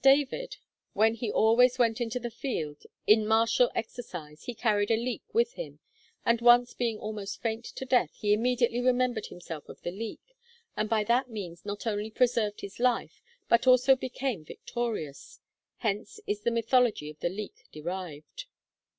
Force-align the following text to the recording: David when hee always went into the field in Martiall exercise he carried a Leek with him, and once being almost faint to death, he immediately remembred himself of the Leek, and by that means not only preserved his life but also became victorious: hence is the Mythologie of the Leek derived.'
David 0.03 0.57
when 0.93 1.13
hee 1.13 1.31
always 1.31 1.77
went 1.77 2.01
into 2.01 2.19
the 2.19 2.31
field 2.31 2.87
in 3.05 3.23
Martiall 3.27 3.69
exercise 3.75 4.45
he 4.45 4.55
carried 4.55 4.89
a 4.89 4.97
Leek 4.97 5.21
with 5.31 5.53
him, 5.53 5.77
and 6.25 6.41
once 6.41 6.73
being 6.73 6.97
almost 6.97 7.39
faint 7.39 7.65
to 7.65 7.85
death, 7.85 8.09
he 8.15 8.33
immediately 8.33 8.81
remembred 8.81 9.27
himself 9.27 9.69
of 9.69 9.79
the 9.83 9.91
Leek, 9.91 10.33
and 10.75 10.89
by 10.89 11.03
that 11.03 11.29
means 11.29 11.67
not 11.67 11.85
only 11.85 12.09
preserved 12.09 12.61
his 12.61 12.79
life 12.79 13.21
but 13.47 13.67
also 13.67 13.95
became 13.95 14.43
victorious: 14.43 15.39
hence 15.77 16.19
is 16.25 16.41
the 16.41 16.49
Mythologie 16.49 17.11
of 17.11 17.19
the 17.19 17.29
Leek 17.29 17.65
derived.' 17.71 18.45